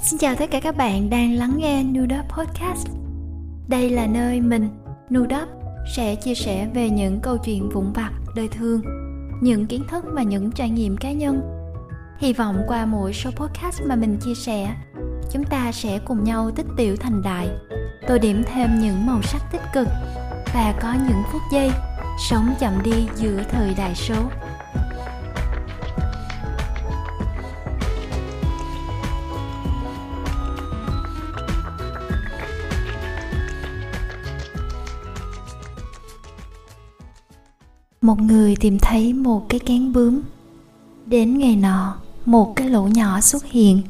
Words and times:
Xin 0.00 0.18
chào 0.18 0.34
tất 0.34 0.50
cả 0.50 0.60
các 0.60 0.76
bạn 0.76 1.10
đang 1.10 1.34
lắng 1.34 1.54
nghe 1.56 1.82
Nudop 1.84 2.28
Podcast. 2.28 2.86
Đây 3.68 3.90
là 3.90 4.06
nơi 4.06 4.40
mình, 4.40 4.68
Nudop, 5.14 5.48
sẽ 5.96 6.14
chia 6.14 6.34
sẻ 6.34 6.68
về 6.74 6.90
những 6.90 7.20
câu 7.20 7.38
chuyện 7.38 7.70
vụn 7.70 7.92
vặt, 7.92 8.10
đời 8.36 8.48
thường, 8.48 8.82
những 9.42 9.66
kiến 9.66 9.82
thức 9.90 10.04
và 10.12 10.22
những 10.22 10.52
trải 10.52 10.70
nghiệm 10.70 10.96
cá 10.96 11.12
nhân. 11.12 11.40
Hy 12.18 12.32
vọng 12.32 12.62
qua 12.68 12.86
mỗi 12.86 13.12
số 13.12 13.30
podcast 13.30 13.82
mà 13.86 13.96
mình 13.96 14.18
chia 14.24 14.34
sẻ, 14.34 14.74
chúng 15.30 15.44
ta 15.44 15.72
sẽ 15.72 15.98
cùng 15.98 16.24
nhau 16.24 16.50
tích 16.50 16.66
tiểu 16.76 16.96
thành 16.96 17.22
đại, 17.22 17.48
tô 18.08 18.18
điểm 18.18 18.42
thêm 18.46 18.80
những 18.80 19.06
màu 19.06 19.22
sắc 19.22 19.42
tích 19.52 19.62
cực 19.74 19.88
và 20.54 20.74
có 20.80 20.94
những 21.08 21.22
phút 21.32 21.42
giây 21.52 21.70
sống 22.28 22.54
chậm 22.60 22.82
đi 22.82 23.06
giữa 23.16 23.42
thời 23.50 23.74
đại 23.74 23.94
số. 23.94 24.14
Một 38.08 38.20
người 38.20 38.56
tìm 38.56 38.78
thấy 38.82 39.12
một 39.12 39.48
cái 39.48 39.60
cán 39.60 39.92
bướm. 39.92 40.20
Đến 41.06 41.38
ngày 41.38 41.56
nọ, 41.56 41.96
một 42.26 42.56
cái 42.56 42.68
lỗ 42.68 42.82
nhỏ 42.82 43.20
xuất 43.20 43.44
hiện. 43.44 43.80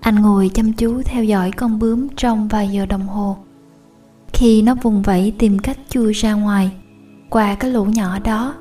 Anh 0.00 0.14
ngồi 0.14 0.50
chăm 0.54 0.72
chú 0.72 1.02
theo 1.04 1.24
dõi 1.24 1.50
con 1.52 1.78
bướm 1.78 2.08
trong 2.16 2.48
vài 2.48 2.68
giờ 2.68 2.86
đồng 2.86 3.06
hồ. 3.06 3.36
Khi 4.32 4.62
nó 4.62 4.74
vùng 4.82 5.02
vẫy 5.02 5.32
tìm 5.38 5.58
cách 5.58 5.78
chui 5.88 6.12
ra 6.12 6.34
ngoài, 6.34 6.70
qua 7.30 7.54
cái 7.54 7.70
lỗ 7.70 7.84
nhỏ 7.84 8.18
đó. 8.18 8.54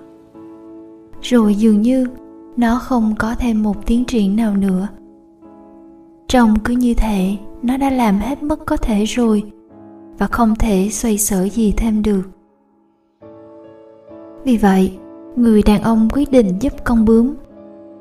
Rồi 1.21 1.55
dường 1.55 1.81
như 1.81 2.07
nó 2.57 2.79
không 2.79 3.15
có 3.15 3.35
thêm 3.35 3.63
một 3.63 3.85
tiến 3.85 4.05
triển 4.05 4.35
nào 4.35 4.55
nữa. 4.55 4.87
Trông 6.27 6.59
cứ 6.59 6.73
như 6.73 6.93
thể 6.93 7.37
nó 7.61 7.77
đã 7.77 7.89
làm 7.89 8.19
hết 8.19 8.43
mức 8.43 8.65
có 8.65 8.77
thể 8.77 9.05
rồi 9.05 9.43
và 10.17 10.27
không 10.27 10.55
thể 10.55 10.89
xoay 10.91 11.17
sở 11.17 11.49
gì 11.49 11.73
thêm 11.77 12.03
được 12.03 12.34
vì 14.45 14.57
vậy, 14.57 14.97
người 15.35 15.63
đàn 15.63 15.81
ông 15.81 16.07
quyết 16.13 16.31
định 16.31 16.59
giúp 16.59 16.73
con 16.83 17.05
bướm. 17.05 17.33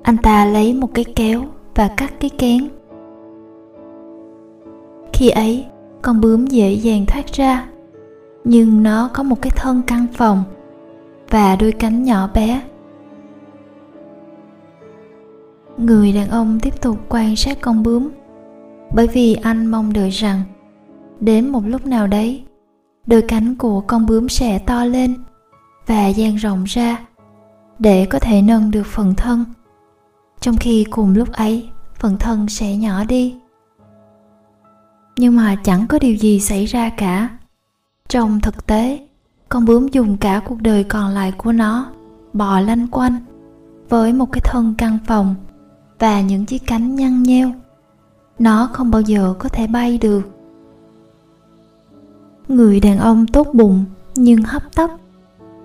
Anh 0.03 0.17
ta 0.17 0.47
lấy 0.47 0.75
một 0.75 0.89
cái 0.95 1.05
kéo 1.05 1.45
và 1.75 1.89
cắt 1.97 2.13
cái 2.21 2.31
kén. 2.31 2.69
Khi 5.13 5.29
ấy, 5.29 5.67
con 6.03 6.21
bướm 6.21 6.47
dễ 6.47 6.73
dàng 6.73 7.07
thoát 7.07 7.27
ra, 7.33 7.69
nhưng 8.45 8.83
nó 8.83 9.11
có 9.15 9.23
một 9.23 9.43
cái 9.43 9.53
thân 9.57 9.83
căng 9.87 10.07
phòng 10.13 10.45
và 11.31 11.57
đôi 11.57 11.73
cánh 11.73 12.03
nhỏ 12.03 12.29
bé. 12.35 12.63
Người 15.79 16.13
đàn 16.13 16.29
ông 16.29 16.61
tiếp 16.61 16.83
tục 16.83 16.97
quan 17.09 17.37
sát 17.37 17.59
con 17.61 17.83
bướm 17.83 18.09
bởi 18.95 19.07
vì 19.07 19.35
anh 19.35 19.67
mong 19.67 19.93
đợi 19.93 20.11
rằng 20.11 20.41
đến 21.21 21.49
một 21.49 21.63
lúc 21.67 21.87
nào 21.87 22.07
đấy 22.07 22.43
đôi 23.07 23.23
cánh 23.23 23.55
của 23.55 23.81
con 23.81 24.07
bướm 24.07 24.29
sẽ 24.29 24.59
to 24.59 24.85
lên 24.85 25.15
và 25.87 26.07
dang 26.09 26.37
rộng 26.37 26.65
ra 26.65 26.99
để 27.79 28.07
có 28.11 28.19
thể 28.19 28.43
nâng 28.43 28.71
được 28.71 28.87
phần 28.87 29.15
thân. 29.15 29.45
Trong 30.41 30.57
khi 30.57 30.85
cùng 30.91 31.15
lúc 31.15 31.33
ấy, 31.33 31.69
phần 31.99 32.19
thân 32.19 32.49
sẽ 32.49 32.77
nhỏ 32.77 33.05
đi. 33.05 33.37
Nhưng 35.17 35.37
mà 35.37 35.57
chẳng 35.65 35.87
có 35.87 35.99
điều 35.99 36.17
gì 36.17 36.41
xảy 36.41 36.67
ra 36.67 36.91
cả. 36.91 37.29
Trong 38.09 38.41
thực 38.41 38.67
tế, 38.67 39.09
con 39.49 39.65
bướm 39.65 39.89
dùng 39.89 40.17
cả 40.17 40.41
cuộc 40.45 40.63
đời 40.63 40.85
còn 40.85 41.11
lại 41.11 41.33
của 41.33 41.53
nó, 41.53 41.87
bò 42.33 42.61
lanh 42.61 42.87
quanh 42.89 43.17
với 43.89 44.13
một 44.13 44.33
cái 44.33 44.41
thân 44.45 44.75
căng 44.79 44.99
phòng 45.07 45.35
và 45.99 46.21
những 46.21 46.47
chiếc 46.47 46.67
cánh 46.67 46.95
nhăn 46.95 47.23
nheo. 47.23 47.53
Nó 48.39 48.69
không 48.73 48.91
bao 48.91 49.03
giờ 49.03 49.35
có 49.39 49.49
thể 49.49 49.67
bay 49.67 49.99
được. 49.99 50.23
Người 52.49 52.81
đàn 52.81 52.99
ông 52.99 53.27
tốt 53.27 53.47
bụng 53.53 53.85
nhưng 54.15 54.43
hấp 54.43 54.75
tấp 54.75 54.91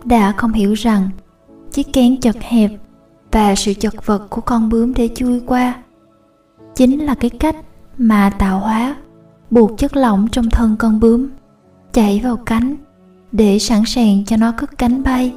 đã 0.05 0.31
không 0.37 0.53
hiểu 0.53 0.73
rằng 0.73 1.09
chiếc 1.71 1.93
kén 1.93 2.19
chật 2.21 2.35
hẹp 2.41 2.71
và 3.31 3.55
sự 3.55 3.73
chật 3.73 4.05
vật 4.05 4.29
của 4.29 4.41
con 4.41 4.69
bướm 4.69 4.93
để 4.93 5.09
chui 5.15 5.39
qua 5.45 5.83
chính 6.75 7.05
là 7.05 7.15
cái 7.15 7.29
cách 7.29 7.55
mà 7.97 8.29
tạo 8.29 8.59
hóa 8.59 8.95
buộc 9.51 9.77
chất 9.77 9.95
lỏng 9.95 10.27
trong 10.31 10.49
thân 10.49 10.75
con 10.79 10.99
bướm 10.99 11.29
chảy 11.93 12.21
vào 12.23 12.37
cánh 12.37 12.75
để 13.31 13.59
sẵn 13.59 13.83
sàng 13.85 14.25
cho 14.25 14.37
nó 14.37 14.51
cất 14.51 14.77
cánh 14.77 15.03
bay 15.03 15.33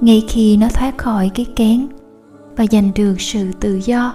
ngay 0.00 0.24
khi 0.28 0.56
nó 0.56 0.68
thoát 0.68 0.98
khỏi 0.98 1.30
cái 1.34 1.46
kén 1.56 1.88
và 2.56 2.66
giành 2.70 2.90
được 2.94 3.14
sự 3.18 3.52
tự 3.60 3.80
do 3.84 4.14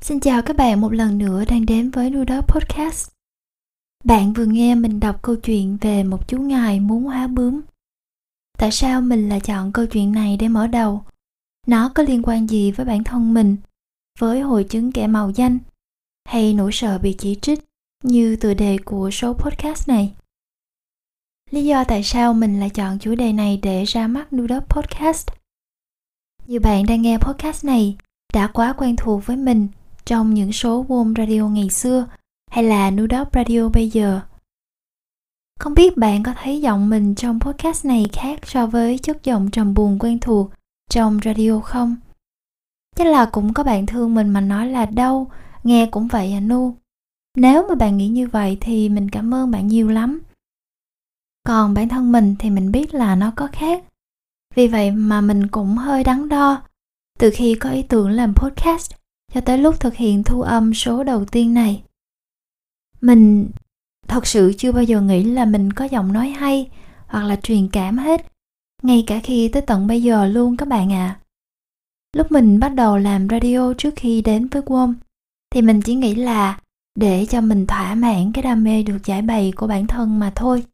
Xin 0.00 0.20
chào 0.20 0.42
các 0.42 0.56
bạn 0.56 0.80
một 0.80 0.92
lần 0.92 1.18
nữa 1.18 1.44
đang 1.48 1.66
đến 1.66 1.90
với 1.90 2.10
Nudo 2.10 2.40
Podcast. 2.40 3.17
Bạn 4.04 4.32
vừa 4.32 4.44
nghe 4.44 4.74
mình 4.74 5.00
đọc 5.00 5.22
câu 5.22 5.36
chuyện 5.36 5.78
về 5.80 6.02
một 6.02 6.28
chú 6.28 6.38
ngài 6.38 6.80
muốn 6.80 7.04
hóa 7.04 7.26
bướm. 7.26 7.60
Tại 8.58 8.72
sao 8.72 9.00
mình 9.00 9.28
lại 9.28 9.40
chọn 9.40 9.72
câu 9.72 9.86
chuyện 9.86 10.12
này 10.12 10.36
để 10.36 10.48
mở 10.48 10.66
đầu? 10.66 11.04
Nó 11.66 11.88
có 11.94 12.02
liên 12.02 12.22
quan 12.22 12.46
gì 12.46 12.70
với 12.70 12.86
bản 12.86 13.04
thân 13.04 13.34
mình, 13.34 13.56
với 14.18 14.40
hội 14.40 14.64
chứng 14.64 14.92
kẻ 14.92 15.06
màu 15.06 15.30
danh, 15.30 15.58
hay 16.28 16.54
nỗi 16.54 16.70
sợ 16.72 16.98
bị 16.98 17.14
chỉ 17.18 17.34
trích 17.42 17.64
như 18.02 18.36
tựa 18.36 18.54
đề 18.54 18.78
của 18.84 19.10
số 19.10 19.32
podcast 19.32 19.88
này? 19.88 20.14
Lý 21.50 21.64
do 21.64 21.84
tại 21.84 22.02
sao 22.02 22.34
mình 22.34 22.60
lại 22.60 22.70
chọn 22.70 22.98
chủ 22.98 23.14
đề 23.14 23.32
này 23.32 23.60
để 23.62 23.84
ra 23.84 24.06
mắt 24.06 24.32
Nude 24.32 24.60
Podcast? 24.60 25.28
Như 26.46 26.60
bạn 26.60 26.86
đang 26.86 27.02
nghe 27.02 27.18
podcast 27.18 27.64
này 27.64 27.96
đã 28.32 28.46
quá 28.46 28.74
quen 28.78 28.96
thuộc 28.96 29.26
với 29.26 29.36
mình 29.36 29.68
trong 30.04 30.34
những 30.34 30.52
số 30.52 30.84
Warm 30.88 31.14
Radio 31.16 31.48
ngày 31.48 31.70
xưa 31.70 32.06
hay 32.48 32.64
là 32.64 32.90
Nudop 32.90 33.28
Radio 33.34 33.68
bây 33.68 33.88
giờ. 33.88 34.20
Không 35.58 35.74
biết 35.74 35.96
bạn 35.96 36.22
có 36.22 36.32
thấy 36.42 36.60
giọng 36.60 36.90
mình 36.90 37.14
trong 37.14 37.40
podcast 37.40 37.86
này 37.86 38.06
khác 38.12 38.40
so 38.46 38.66
với 38.66 38.98
chất 38.98 39.24
giọng 39.24 39.50
trầm 39.50 39.74
buồn 39.74 39.98
quen 39.98 40.18
thuộc 40.20 40.50
trong 40.90 41.18
radio 41.24 41.60
không? 41.60 41.96
Chắc 42.96 43.06
là 43.06 43.26
cũng 43.32 43.54
có 43.54 43.64
bạn 43.64 43.86
thương 43.86 44.14
mình 44.14 44.28
mà 44.28 44.40
nói 44.40 44.68
là 44.68 44.86
đâu, 44.86 45.30
nghe 45.64 45.86
cũng 45.86 46.08
vậy 46.08 46.32
à 46.32 46.40
Nu. 46.40 46.74
Nếu 47.36 47.66
mà 47.68 47.74
bạn 47.74 47.96
nghĩ 47.96 48.08
như 48.08 48.28
vậy 48.28 48.56
thì 48.60 48.88
mình 48.88 49.08
cảm 49.08 49.34
ơn 49.34 49.50
bạn 49.50 49.66
nhiều 49.66 49.88
lắm. 49.88 50.20
Còn 51.46 51.74
bản 51.74 51.88
thân 51.88 52.12
mình 52.12 52.34
thì 52.38 52.50
mình 52.50 52.72
biết 52.72 52.94
là 52.94 53.14
nó 53.14 53.32
có 53.36 53.48
khác. 53.52 53.84
Vì 54.54 54.68
vậy 54.68 54.90
mà 54.90 55.20
mình 55.20 55.46
cũng 55.46 55.76
hơi 55.76 56.04
đắn 56.04 56.28
đo 56.28 56.62
từ 57.18 57.30
khi 57.34 57.54
có 57.54 57.70
ý 57.70 57.82
tưởng 57.82 58.10
làm 58.10 58.34
podcast 58.34 58.92
cho 59.32 59.40
tới 59.40 59.58
lúc 59.58 59.80
thực 59.80 59.94
hiện 59.94 60.22
thu 60.22 60.42
âm 60.42 60.74
số 60.74 61.04
đầu 61.04 61.24
tiên 61.24 61.54
này 61.54 61.82
mình 63.00 63.50
thật 64.08 64.26
sự 64.26 64.52
chưa 64.58 64.72
bao 64.72 64.82
giờ 64.82 65.00
nghĩ 65.00 65.24
là 65.24 65.44
mình 65.44 65.72
có 65.72 65.84
giọng 65.84 66.12
nói 66.12 66.28
hay 66.28 66.70
hoặc 67.06 67.24
là 67.24 67.36
truyền 67.36 67.68
cảm 67.68 67.98
hết, 67.98 68.26
ngay 68.82 69.04
cả 69.06 69.20
khi 69.24 69.48
tới 69.48 69.62
tận 69.62 69.86
bây 69.86 70.02
giờ 70.02 70.26
luôn 70.26 70.56
các 70.56 70.68
bạn 70.68 70.92
ạ 70.92 71.06
à. 71.06 71.18
lúc 72.16 72.32
mình 72.32 72.60
bắt 72.60 72.68
đầu 72.68 72.96
làm 72.96 73.28
radio 73.28 73.72
trước 73.78 73.94
khi 73.96 74.22
đến 74.22 74.46
với 74.46 74.62
Wom 74.62 74.94
thì 75.50 75.62
mình 75.62 75.82
chỉ 75.82 75.94
nghĩ 75.94 76.14
là 76.14 76.60
để 76.94 77.26
cho 77.30 77.40
mình 77.40 77.66
thỏa 77.66 77.94
mãn 77.94 78.32
cái 78.32 78.42
đam 78.42 78.64
mê 78.64 78.82
được 78.82 78.98
giải 79.04 79.22
bày 79.22 79.52
của 79.56 79.66
bản 79.66 79.86
thân 79.86 80.18
mà 80.18 80.32
thôi 80.34 80.64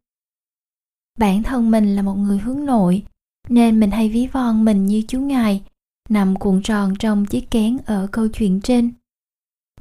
bản 1.18 1.42
thân 1.42 1.70
mình 1.70 1.96
là 1.96 2.02
một 2.02 2.14
người 2.14 2.38
hướng 2.38 2.66
nội, 2.66 3.02
nên 3.48 3.80
mình 3.80 3.90
hay 3.90 4.08
ví 4.08 4.26
von 4.26 4.64
mình 4.64 4.86
như 4.86 5.02
chú 5.08 5.20
ngài, 5.20 5.62
nằm 6.08 6.36
cuộn 6.36 6.62
tròn 6.62 6.94
trong 6.98 7.26
chiếc 7.26 7.50
kén 7.50 7.78
ở 7.86 8.08
câu 8.12 8.28
chuyện 8.28 8.60
trên 8.60 8.92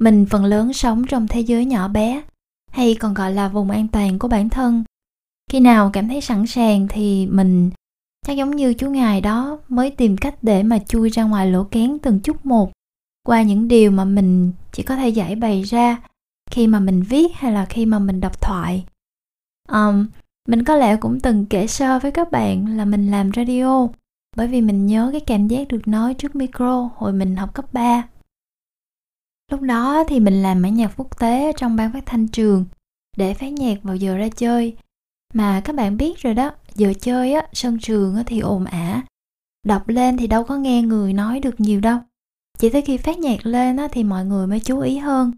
mình 0.00 0.26
phần 0.30 0.44
lớn 0.44 0.72
sống 0.72 1.04
trong 1.08 1.28
thế 1.28 1.40
giới 1.40 1.64
nhỏ 1.64 1.88
bé 1.88 2.22
hay 2.74 2.94
còn 2.94 3.14
gọi 3.14 3.32
là 3.32 3.48
vùng 3.48 3.70
an 3.70 3.88
toàn 3.88 4.18
của 4.18 4.28
bản 4.28 4.48
thân. 4.48 4.84
Khi 5.50 5.60
nào 5.60 5.90
cảm 5.92 6.08
thấy 6.08 6.20
sẵn 6.20 6.46
sàng 6.46 6.88
thì 6.88 7.26
mình 7.26 7.70
chắc 8.26 8.36
giống 8.36 8.56
như 8.56 8.74
chú 8.74 8.90
ngài 8.90 9.20
đó 9.20 9.58
mới 9.68 9.90
tìm 9.90 10.16
cách 10.16 10.34
để 10.42 10.62
mà 10.62 10.78
chui 10.78 11.10
ra 11.10 11.22
ngoài 11.22 11.50
lỗ 11.50 11.64
kén 11.64 11.98
từng 11.98 12.20
chút 12.20 12.46
một. 12.46 12.72
Qua 13.26 13.42
những 13.42 13.68
điều 13.68 13.90
mà 13.90 14.04
mình 14.04 14.52
chỉ 14.72 14.82
có 14.82 14.96
thể 14.96 15.08
giải 15.08 15.34
bày 15.34 15.62
ra 15.62 16.02
khi 16.50 16.66
mà 16.66 16.80
mình 16.80 17.02
viết 17.02 17.34
hay 17.34 17.52
là 17.52 17.64
khi 17.64 17.86
mà 17.86 17.98
mình 17.98 18.20
đọc 18.20 18.40
thoại. 18.40 18.84
Um, 19.68 20.06
mình 20.48 20.64
có 20.64 20.76
lẽ 20.76 20.96
cũng 20.96 21.20
từng 21.20 21.46
kể 21.46 21.66
sơ 21.66 21.98
với 21.98 22.10
các 22.10 22.30
bạn 22.30 22.76
là 22.76 22.84
mình 22.84 23.10
làm 23.10 23.30
radio 23.36 23.88
bởi 24.36 24.48
vì 24.48 24.60
mình 24.60 24.86
nhớ 24.86 25.08
cái 25.12 25.20
cảm 25.20 25.48
giác 25.48 25.68
được 25.68 25.88
nói 25.88 26.14
trước 26.14 26.36
micro 26.36 26.90
hồi 26.94 27.12
mình 27.12 27.36
học 27.36 27.54
cấp 27.54 27.72
3 27.72 28.02
Lúc 29.50 29.60
đó 29.60 30.04
thì 30.08 30.20
mình 30.20 30.42
làm 30.42 30.62
bản 30.62 30.74
nhạc 30.74 30.92
quốc 30.96 31.18
tế 31.18 31.52
trong 31.56 31.76
ban 31.76 31.92
phát 31.92 32.06
thanh 32.06 32.28
trường 32.28 32.64
để 33.16 33.34
phát 33.34 33.52
nhạc 33.52 33.82
vào 33.82 33.96
giờ 33.96 34.16
ra 34.16 34.28
chơi. 34.28 34.76
Mà 35.34 35.60
các 35.64 35.76
bạn 35.76 35.96
biết 35.96 36.18
rồi 36.18 36.34
đó, 36.34 36.50
giờ 36.74 36.92
chơi 37.00 37.32
á, 37.32 37.46
sân 37.52 37.78
trường 37.78 38.16
á 38.16 38.22
thì 38.26 38.40
ồn 38.40 38.64
ả. 38.64 39.02
Đọc 39.66 39.88
lên 39.88 40.16
thì 40.16 40.26
đâu 40.26 40.44
có 40.44 40.56
nghe 40.56 40.82
người 40.82 41.12
nói 41.12 41.40
được 41.40 41.60
nhiều 41.60 41.80
đâu. 41.80 41.98
Chỉ 42.58 42.70
tới 42.70 42.82
khi 42.82 42.96
phát 42.96 43.18
nhạc 43.18 43.46
lên 43.46 43.76
á 43.76 43.88
thì 43.92 44.04
mọi 44.04 44.24
người 44.24 44.46
mới 44.46 44.60
chú 44.60 44.80
ý 44.80 44.96
hơn. 44.96 45.32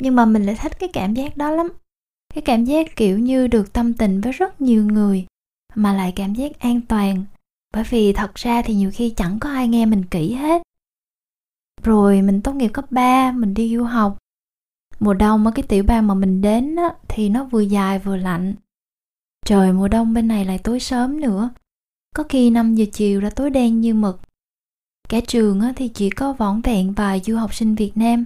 Nhưng 0.00 0.14
mà 0.14 0.24
mình 0.24 0.42
lại 0.42 0.56
thích 0.60 0.78
cái 0.78 0.88
cảm 0.92 1.14
giác 1.14 1.36
đó 1.36 1.50
lắm. 1.50 1.68
Cái 2.34 2.42
cảm 2.42 2.64
giác 2.64 2.96
kiểu 2.96 3.18
như 3.18 3.46
được 3.46 3.72
tâm 3.72 3.94
tình 3.94 4.20
với 4.20 4.32
rất 4.32 4.60
nhiều 4.60 4.86
người 4.86 5.26
mà 5.74 5.92
lại 5.92 6.12
cảm 6.16 6.34
giác 6.34 6.58
an 6.58 6.80
toàn 6.88 7.24
bởi 7.74 7.84
vì 7.90 8.12
thật 8.12 8.34
ra 8.34 8.62
thì 8.62 8.74
nhiều 8.74 8.90
khi 8.94 9.10
chẳng 9.10 9.38
có 9.38 9.50
ai 9.50 9.68
nghe 9.68 9.86
mình 9.86 10.04
kỹ 10.04 10.32
hết 10.32 10.62
rồi 11.84 12.22
mình 12.22 12.40
tốt 12.42 12.52
nghiệp 12.52 12.68
cấp 12.68 12.84
3 12.90 13.32
mình 13.32 13.54
đi 13.54 13.76
du 13.76 13.84
học. 13.84 14.18
Mùa 15.00 15.14
đông 15.14 15.46
ở 15.46 15.52
cái 15.54 15.62
tiểu 15.62 15.84
bang 15.84 16.06
mà 16.06 16.14
mình 16.14 16.40
đến 16.40 16.76
á, 16.76 16.94
thì 17.08 17.28
nó 17.28 17.44
vừa 17.44 17.60
dài 17.60 17.98
vừa 17.98 18.16
lạnh. 18.16 18.54
Trời 19.46 19.72
mùa 19.72 19.88
đông 19.88 20.14
bên 20.14 20.28
này 20.28 20.44
lại 20.44 20.58
tối 20.58 20.80
sớm 20.80 21.20
nữa. 21.20 21.50
Có 22.14 22.24
khi 22.28 22.50
5 22.50 22.74
giờ 22.74 22.84
chiều 22.92 23.20
đã 23.20 23.30
tối 23.30 23.50
đen 23.50 23.80
như 23.80 23.94
mực. 23.94 24.20
Cả 25.08 25.20
trường 25.26 25.60
á, 25.60 25.72
thì 25.76 25.88
chỉ 25.88 26.10
có 26.10 26.32
vỏn 26.32 26.60
vẹn 26.60 26.92
vài 26.92 27.20
du 27.20 27.36
học 27.36 27.54
sinh 27.54 27.74
Việt 27.74 27.96
Nam. 27.96 28.24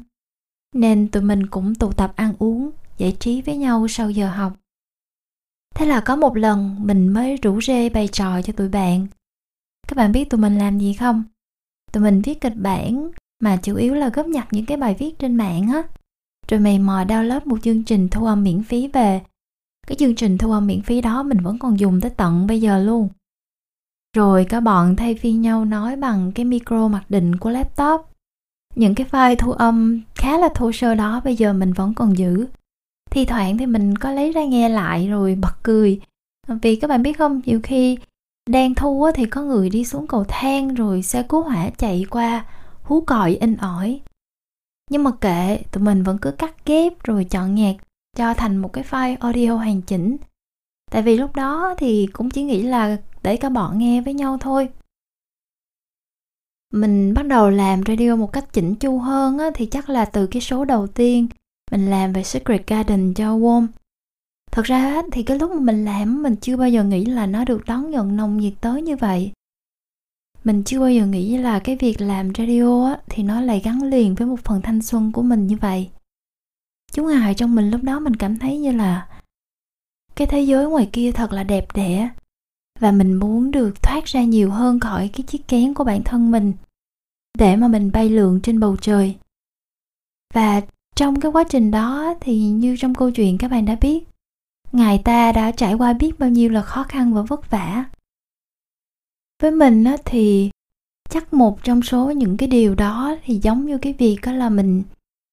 Nên 0.75 1.09
tụi 1.09 1.23
mình 1.23 1.47
cũng 1.47 1.75
tụ 1.75 1.93
tập 1.93 2.13
ăn 2.17 2.35
uống 2.39 2.71
giải 2.99 3.17
trí 3.21 3.43
với 3.43 3.57
nhau 3.57 3.89
sau 3.89 4.11
giờ 4.11 4.31
học. 4.31 4.53
Thế 5.75 5.87
là 5.87 6.01
có 6.01 6.17
một 6.17 6.37
lần 6.37 6.77
mình 6.87 7.09
mới 7.09 7.37
rủ 7.37 7.61
rê 7.61 7.89
bày 7.89 8.09
trò 8.09 8.43
cho 8.43 8.53
tụi 8.53 8.69
bạn. 8.69 9.07
Các 9.89 9.97
bạn 9.97 10.13
biết 10.13 10.31
tụi 10.31 10.41
mình 10.41 10.59
làm 10.59 10.79
gì 10.79 10.95
không? 10.95 11.25
Tụi 11.93 12.03
mình 12.03 12.23
viết 12.23 12.41
kịch 12.41 12.57
bản 12.57 13.11
mà 13.41 13.57
chủ 13.57 13.77
yếu 13.77 13.95
là 13.95 14.09
góp 14.09 14.27
nhặt 14.27 14.49
những 14.51 14.67
cái 14.67 14.77
bài 14.77 14.97
viết 14.99 15.19
trên 15.19 15.35
mạng 15.35 15.69
á. 15.73 15.83
Rồi 16.49 16.61
mày 16.61 16.79
mò 16.79 17.05
download 17.09 17.41
một 17.45 17.59
chương 17.63 17.85
trình 17.85 18.09
thu 18.09 18.25
âm 18.25 18.45
miễn 18.45 18.63
phí 18.63 18.89
về. 18.89 19.21
Cái 19.87 19.97
chương 19.97 20.15
trình 20.15 20.39
thu 20.39 20.53
âm 20.53 20.67
miễn 20.67 20.83
phí 20.83 21.01
đó 21.01 21.23
mình 21.23 21.39
vẫn 21.39 21.59
còn 21.59 21.81
dùng 21.81 22.01
tới 22.01 22.11
tận 22.11 22.47
bây 22.47 22.61
giờ 22.61 22.79
luôn. 22.79 23.09
Rồi 24.17 24.45
các 24.45 24.61
bọn 24.61 24.97
thay 24.97 25.15
phiên 25.15 25.41
nhau 25.41 25.65
nói 25.65 25.97
bằng 25.97 26.33
cái 26.33 26.45
micro 26.45 26.89
mặc 26.89 27.05
định 27.09 27.37
của 27.37 27.51
laptop. 27.51 28.01
Những 28.75 28.95
cái 28.95 29.07
file 29.11 29.37
thu 29.37 29.53
âm 29.53 30.01
khá 30.15 30.39
là 30.39 30.49
thô 30.55 30.73
sơ 30.73 30.95
đó 30.95 31.21
bây 31.25 31.37
giờ 31.37 31.53
mình 31.53 31.73
vẫn 31.73 31.95
còn 31.95 32.19
giữ. 32.19 32.47
Thi 33.11 33.25
thoảng 33.25 33.59
thì 33.59 33.67
mình 33.67 33.97
có 33.97 34.13
lấy 34.13 34.33
ra 34.33 34.45
nghe 34.45 34.69
lại 34.69 35.09
rồi 35.09 35.35
bật 35.35 35.63
cười. 35.63 36.01
Vì 36.63 36.77
các 36.77 36.89
bạn 36.89 37.03
biết 37.03 37.19
không, 37.19 37.41
nhiều 37.45 37.61
khi 37.63 37.99
đang 38.51 38.75
thu 38.75 39.07
thì 39.15 39.25
có 39.25 39.43
người 39.43 39.71
đi 39.71 39.85
xuống 39.85 40.07
cầu 40.07 40.25
thang 40.29 40.75
rồi 40.75 41.03
xe 41.03 41.23
cứu 41.23 41.43
hỏa 41.43 41.71
chạy 41.71 42.05
qua 42.11 42.45
hú 42.89 43.01
còi 43.01 43.37
in 43.37 43.57
ỏi 43.57 44.01
nhưng 44.91 45.05
mà 45.05 45.11
kệ 45.11 45.63
tụi 45.73 45.85
mình 45.85 46.03
vẫn 46.03 46.19
cứ 46.19 46.31
cắt 46.31 46.67
ghép 46.67 47.03
rồi 47.05 47.25
chọn 47.25 47.55
nhạc 47.55 47.75
cho 48.17 48.35
thành 48.35 48.57
một 48.57 48.73
cái 48.73 48.85
file 48.85 49.17
audio 49.21 49.57
hoàn 49.57 49.83
chỉnh 49.83 50.17
tại 50.91 51.03
vì 51.03 51.17
lúc 51.17 51.37
đó 51.37 51.75
thì 51.79 52.09
cũng 52.13 52.31
chỉ 52.31 52.43
nghĩ 52.43 52.63
là 52.63 52.97
để 53.23 53.37
cả 53.37 53.49
bọn 53.49 53.79
nghe 53.79 54.01
với 54.01 54.15
nhau 54.15 54.39
thôi 54.41 54.69
mình 56.73 57.15
bắt 57.15 57.27
đầu 57.27 57.51
làm 57.51 57.83
radio 57.87 58.17
một 58.17 58.33
cách 58.33 58.53
chỉnh 58.53 58.75
chu 58.75 58.99
hơn 58.99 59.39
á, 59.39 59.51
thì 59.55 59.67
chắc 59.67 59.91
là 59.91 60.05
từ 60.05 60.27
cái 60.27 60.43
số 60.43 60.65
đầu 60.65 60.87
tiên 60.87 61.29
mình 61.71 61.91
làm 61.91 62.13
về 62.13 62.23
Secret 62.23 62.67
Garden 62.67 63.15
cho 63.15 63.37
Warm. 63.37 63.67
Thật 64.51 64.63
ra 64.65 65.03
thì 65.13 65.23
cái 65.23 65.39
lúc 65.39 65.51
mà 65.51 65.61
mình 65.61 65.85
làm 65.85 66.23
mình 66.23 66.37
chưa 66.37 66.57
bao 66.57 66.69
giờ 66.69 66.85
nghĩ 66.85 67.05
là 67.05 67.27
nó 67.27 67.45
được 67.45 67.65
đón 67.67 67.91
nhận 67.91 68.17
nồng 68.17 68.37
nhiệt 68.37 68.53
tới 68.61 68.83
như 68.83 68.97
vậy. 68.97 69.33
Mình 70.49 70.63
chưa 70.65 70.81
bao 70.81 70.91
giờ 70.91 71.07
nghĩ 71.07 71.37
là 71.37 71.59
cái 71.59 71.77
việc 71.77 72.01
làm 72.01 72.35
radio 72.39 72.85
á, 72.87 72.99
thì 73.09 73.23
nó 73.23 73.41
lại 73.41 73.61
gắn 73.65 73.83
liền 73.83 74.15
với 74.15 74.27
một 74.27 74.41
phần 74.45 74.63
thanh 74.63 74.83
xuân 74.83 75.13
của 75.13 75.23
mình 75.23 75.47
như 75.47 75.57
vậy. 75.57 75.91
Chú 76.93 77.05
ngài 77.05 77.35
trong 77.35 77.55
mình 77.55 77.71
lúc 77.71 77.83
đó 77.83 78.01
mình 78.01 78.17
cảm 78.17 78.39
thấy 78.39 78.59
như 78.59 78.73
là 78.73 79.09
cái 80.17 80.27
thế 80.27 80.41
giới 80.41 80.67
ngoài 80.67 80.89
kia 80.93 81.13
thật 81.13 81.33
là 81.33 81.43
đẹp 81.43 81.67
đẽ 81.75 82.09
và 82.81 82.91
mình 82.91 83.15
muốn 83.15 83.51
được 83.51 83.83
thoát 83.83 84.05
ra 84.05 84.23
nhiều 84.23 84.51
hơn 84.51 84.81
khỏi 84.81 85.11
cái 85.13 85.23
chiếc 85.23 85.49
kén 85.49 85.75
của 85.75 85.85
bản 85.85 86.03
thân 86.05 86.31
mình 86.31 86.53
để 87.39 87.57
mà 87.57 87.69
mình 87.69 87.93
bay 87.93 88.11
lượn 88.11 88.41
trên 88.43 88.61
bầu 88.61 88.77
trời 88.77 89.17
và 90.35 90.63
trong 90.97 91.21
cái 91.21 91.33
quá 91.33 91.45
trình 91.51 91.71
đó 91.71 92.15
thì 92.21 92.41
như 92.41 92.77
trong 92.79 92.95
câu 92.95 93.11
chuyện 93.11 93.39
các 93.39 93.51
bạn 93.51 93.65
đã 93.65 93.77
biết 93.81 94.05
ngài 94.73 94.99
ta 94.99 95.33
đã 95.33 95.51
trải 95.51 95.75
qua 95.75 95.93
biết 95.93 96.19
bao 96.19 96.29
nhiêu 96.29 96.51
là 96.51 96.63
khó 96.63 96.85
khăn 96.85 97.15
và 97.15 97.23
vất 97.23 97.51
vả 97.51 97.85
với 99.43 99.51
mình 99.51 99.85
á, 99.85 99.97
thì 100.05 100.51
chắc 101.11 101.35
một 101.35 101.65
trong 101.65 101.83
số 101.83 102.11
những 102.11 102.37
cái 102.37 102.49
điều 102.49 102.75
đó 102.75 103.17
thì 103.25 103.41
giống 103.43 103.67
như 103.67 103.79
cái 103.79 103.95
việc 103.99 104.19
đó 104.27 104.33
là 104.33 104.49
mình 104.49 104.83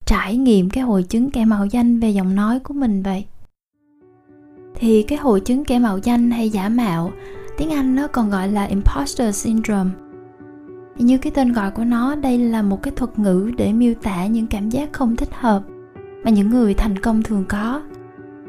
trải 0.05 0.37
nghiệm 0.37 0.69
cái 0.69 0.83
hội 0.83 1.03
chứng 1.03 1.31
kẻ 1.31 1.45
mạo 1.45 1.65
danh 1.65 1.99
về 1.99 2.09
giọng 2.09 2.35
nói 2.35 2.59
của 2.59 2.73
mình 2.73 3.03
vậy. 3.03 3.25
Thì 4.75 5.03
cái 5.03 5.17
hội 5.17 5.39
chứng 5.39 5.65
kẻ 5.65 5.79
mạo 5.79 5.97
danh 5.97 6.31
hay 6.31 6.49
giả 6.49 6.69
mạo 6.69 7.11
tiếng 7.57 7.69
anh 7.69 7.95
nó 7.95 8.07
còn 8.07 8.29
gọi 8.29 8.47
là 8.47 8.63
imposter 8.63 9.35
syndrome. 9.35 9.91
Như 10.97 11.17
cái 11.17 11.31
tên 11.35 11.53
gọi 11.53 11.71
của 11.71 11.83
nó 11.83 12.15
đây 12.15 12.37
là 12.37 12.61
một 12.61 12.83
cái 12.83 12.93
thuật 12.95 13.19
ngữ 13.19 13.51
để 13.57 13.73
miêu 13.73 13.93
tả 13.93 14.25
những 14.25 14.47
cảm 14.47 14.69
giác 14.69 14.93
không 14.93 15.15
thích 15.15 15.29
hợp 15.31 15.63
mà 16.23 16.31
những 16.31 16.49
người 16.49 16.73
thành 16.73 16.99
công 16.99 17.23
thường 17.23 17.45
có. 17.47 17.81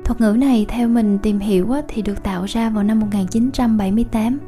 Thuật 0.05 0.21
ngữ 0.21 0.37
này 0.39 0.67
theo 0.69 0.89
mình 0.89 1.19
tìm 1.23 1.39
hiểu 1.39 1.75
thì 1.89 2.03
được 2.03 2.23
tạo 2.23 2.45
ra 2.45 2.71
vào 2.71 2.85
năm 2.85 3.01
1978 3.01 4.39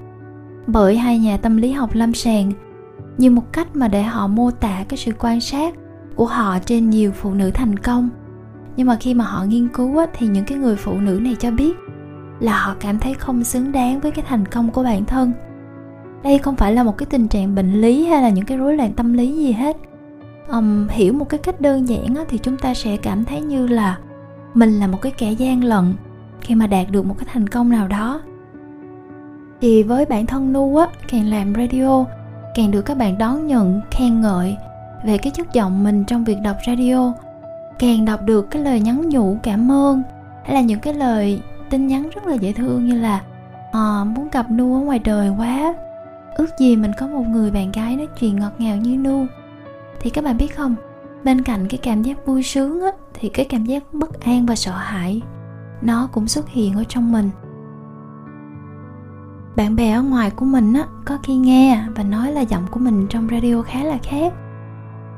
bởi 0.73 0.99
hai 0.99 1.19
nhà 1.19 1.37
tâm 1.37 1.57
lý 1.57 1.73
học 1.73 1.91
lâm 1.93 2.15
sàng 2.15 2.53
như 3.19 3.31
một 3.31 3.53
cách 3.53 3.77
mà 3.77 3.89
để 3.89 4.03
họ 4.03 4.27
mô 4.27 4.51
tả 4.51 4.85
cái 4.89 4.99
sự 4.99 5.13
quan 5.19 5.41
sát 5.41 5.75
của 6.17 6.27
họ 6.27 6.59
trên 6.59 6.91
nhiều 6.91 7.13
phụ 7.13 7.35
nữ 7.35 7.51
thành 7.55 7.77
công. 7.77 8.09
Nhưng 8.77 8.87
mà 8.87 8.97
khi 9.01 9.15
mà 9.15 9.25
họ 9.25 9.45
nghiên 9.45 9.69
cứu 9.69 9.97
thì 10.13 10.27
những 10.27 10.45
cái 10.45 10.59
người 10.59 10.77
phụ 10.77 10.93
nữ 11.01 11.21
này 11.23 11.37
cho 11.39 11.51
biết 11.51 11.77
là 12.41 12.59
họ 12.59 12.75
cảm 12.81 12.99
thấy 12.99 13.15
không 13.15 13.45
xứng 13.45 13.73
đáng 13.73 14.01
với 14.01 14.11
cái 14.11 14.25
thành 14.29 14.47
công 14.47 14.71
của 14.71 14.83
bản 14.83 15.05
thân. 15.05 15.33
Đây 16.23 16.39
không 16.39 16.57
phải 16.57 16.73
là 16.73 16.83
một 16.83 16.99
cái 16.99 17.07
tình 17.07 17.29
trạng 17.29 17.55
bệnh 17.55 17.81
lý 17.81 18.07
hay 18.07 18.23
là 18.23 18.29
những 18.29 18.45
cái 18.45 18.59
rối 18.59 18.77
loạn 18.77 18.93
tâm 18.93 19.13
lý 19.13 19.33
gì 19.33 19.53
hết. 19.53 19.77
Um, 20.49 20.89
hiểu 20.89 21.13
một 21.13 21.29
cái 21.29 21.39
cách 21.39 21.61
đơn 21.61 21.89
giản 21.89 22.15
á, 22.15 22.25
thì 22.29 22.39
chúng 22.39 22.57
ta 22.57 22.75
sẽ 22.75 22.97
cảm 22.97 23.25
thấy 23.25 23.41
như 23.41 23.67
là 23.67 23.99
mình 24.55 24.79
là 24.79 24.87
một 24.87 24.99
cái 25.03 25.13
kẻ 25.19 25.33
gian 25.33 25.65
lận 25.65 25.95
khi 26.41 26.55
mà 26.55 26.67
đạt 26.67 26.91
được 26.91 27.07
một 27.07 27.15
cái 27.19 27.29
thành 27.33 27.47
công 27.47 27.71
nào 27.71 27.89
đó 27.89 28.21
thì 29.61 29.83
với 29.83 30.05
bản 30.05 30.27
thân 30.27 30.53
nu 30.53 30.77
á 30.77 30.89
càng 31.09 31.31
làm 31.31 31.55
radio 31.55 32.05
càng 32.55 32.71
được 32.71 32.83
các 32.83 32.97
bạn 32.97 33.19
đón 33.19 33.47
nhận 33.47 33.81
khen 33.91 34.21
ngợi 34.21 34.57
về 35.05 35.19
cái 35.19 35.31
chất 35.31 35.53
giọng 35.53 35.85
mình 35.85 36.05
trong 36.05 36.25
việc 36.25 36.37
đọc 36.43 36.57
radio. 36.67 37.13
Càng 37.79 38.05
đọc 38.05 38.21
được 38.25 38.51
cái 38.51 38.63
lời 38.63 38.81
nhắn 38.81 39.09
nhủ 39.09 39.39
cảm 39.43 39.73
ơn 39.73 40.03
hay 40.45 40.55
là 40.55 40.61
những 40.61 40.81
cái 40.81 40.95
lời 40.95 41.41
tin 41.71 41.87
nhắn 41.87 42.09
rất 42.15 42.27
là 42.27 42.35
dễ 42.35 42.53
thương 42.53 42.87
như 42.87 43.01
là 43.01 43.23
à, 43.73 44.05
muốn 44.05 44.29
gặp 44.33 44.51
nu 44.51 44.75
ở 44.75 44.81
ngoài 44.81 44.99
đời 44.99 45.31
quá 45.39 45.75
ước 46.37 46.59
gì 46.59 46.77
mình 46.77 46.93
có 46.99 47.07
một 47.07 47.25
người 47.29 47.51
bạn 47.51 47.73
gái 47.73 47.97
nói 47.97 48.07
chuyện 48.21 48.41
ngọt 48.41 48.53
ngào 48.59 48.77
như 48.77 48.97
nu. 48.97 49.27
Thì 50.01 50.11
các 50.11 50.25
bạn 50.25 50.37
biết 50.37 50.57
không 50.57 50.75
bên 51.25 51.43
cạnh 51.43 51.69
cái 51.69 51.79
cảm 51.83 52.03
giác 52.03 52.27
vui 52.27 52.43
sướng 52.43 52.81
á, 52.83 52.91
thì 53.15 53.29
cái 53.29 53.45
cảm 53.45 53.65
giác 53.65 53.83
bất 53.93 54.21
an 54.21 54.47
và 54.47 54.55
sợ 54.55 54.73
hãi 54.73 55.21
nó 55.83 56.09
cũng 56.13 56.29
xuất 56.29 56.49
hiện 56.49 56.75
ở 56.75 56.85
trong 56.89 57.13
mình 57.13 57.31
bạn 59.59 59.77
bè 59.77 59.93
ở 59.93 60.03
ngoài 60.03 60.31
của 60.31 60.45
mình 60.45 60.73
á, 60.73 60.87
có 61.05 61.19
khi 61.23 61.37
nghe 61.37 61.85
và 61.95 62.03
nói 62.03 62.33
là 62.33 62.41
giọng 62.41 62.67
của 62.71 62.81
mình 62.81 63.07
trong 63.11 63.29
radio 63.31 63.63
khá 63.63 63.85
là 63.85 63.99
khác. 64.03 64.33